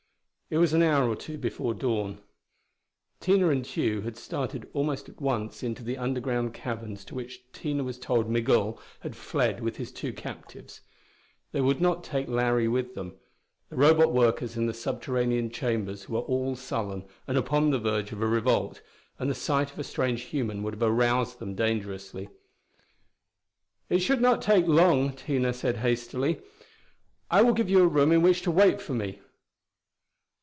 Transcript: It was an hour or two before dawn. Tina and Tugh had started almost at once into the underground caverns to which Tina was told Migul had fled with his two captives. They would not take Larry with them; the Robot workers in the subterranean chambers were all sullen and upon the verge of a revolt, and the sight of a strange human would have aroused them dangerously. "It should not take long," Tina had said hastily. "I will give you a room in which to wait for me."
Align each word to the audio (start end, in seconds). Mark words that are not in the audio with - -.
It 0.53 0.57
was 0.57 0.73
an 0.73 0.83
hour 0.83 1.07
or 1.07 1.15
two 1.15 1.37
before 1.37 1.73
dawn. 1.73 2.17
Tina 3.21 3.47
and 3.47 3.63
Tugh 3.63 4.01
had 4.03 4.17
started 4.17 4.67
almost 4.73 5.07
at 5.07 5.21
once 5.21 5.63
into 5.63 5.81
the 5.81 5.97
underground 5.97 6.53
caverns 6.53 7.05
to 7.05 7.15
which 7.15 7.49
Tina 7.53 7.85
was 7.85 7.97
told 7.97 8.29
Migul 8.29 8.77
had 8.99 9.15
fled 9.15 9.61
with 9.61 9.77
his 9.77 9.93
two 9.93 10.11
captives. 10.11 10.81
They 11.53 11.61
would 11.61 11.79
not 11.79 12.03
take 12.03 12.27
Larry 12.27 12.67
with 12.67 12.95
them; 12.95 13.15
the 13.69 13.77
Robot 13.77 14.11
workers 14.11 14.57
in 14.57 14.65
the 14.65 14.73
subterranean 14.73 15.51
chambers 15.51 16.09
were 16.09 16.19
all 16.19 16.57
sullen 16.57 17.05
and 17.29 17.37
upon 17.37 17.69
the 17.69 17.79
verge 17.79 18.11
of 18.11 18.21
a 18.21 18.27
revolt, 18.27 18.81
and 19.17 19.29
the 19.29 19.33
sight 19.33 19.71
of 19.71 19.79
a 19.79 19.85
strange 19.85 20.23
human 20.23 20.63
would 20.63 20.73
have 20.73 20.83
aroused 20.91 21.39
them 21.39 21.55
dangerously. 21.55 22.27
"It 23.87 23.99
should 23.99 24.19
not 24.19 24.41
take 24.41 24.67
long," 24.67 25.13
Tina 25.13 25.47
had 25.47 25.55
said 25.55 25.77
hastily. 25.77 26.41
"I 27.29 27.41
will 27.41 27.53
give 27.53 27.69
you 27.69 27.81
a 27.83 27.87
room 27.87 28.11
in 28.11 28.21
which 28.21 28.41
to 28.41 28.51
wait 28.51 28.81
for 28.81 28.93
me." 28.93 29.21